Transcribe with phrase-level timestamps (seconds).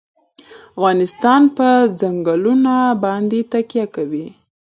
[0.77, 1.67] افغانستان په
[1.99, 4.27] چنګلونه باندې تکیه لري.